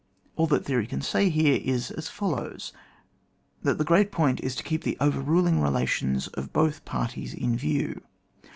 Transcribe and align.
All 0.35 0.47
that 0.47 0.65
theory 0.65 0.87
can 0.87 1.01
here 1.01 1.03
say 1.03 1.27
is 1.57 1.91
as 1.91 2.09
follows:— 2.09 2.73
That 3.61 3.77
the 3.77 3.83
great 3.85 4.11
point 4.11 4.39
is 4.39 4.55
to 4.55 4.63
keep 4.63 4.81
the 4.83 4.97
overruling 4.99 5.59
rela 5.59 5.87
tions 5.87 6.27
of 6.29 6.51
both 6.51 6.83
parties 6.85 7.35
in 7.35 7.55
view. 7.55 8.01